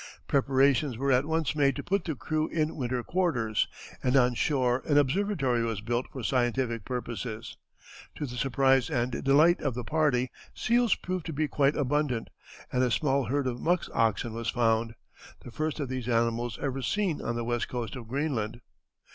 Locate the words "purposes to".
6.85-8.25